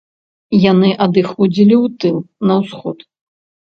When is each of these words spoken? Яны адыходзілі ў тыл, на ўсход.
Яны 0.71 0.87
адыходзілі 1.07 1.75
ў 1.83 1.85
тыл, 2.05 2.17
на 2.53 2.59
ўсход. 2.63 2.97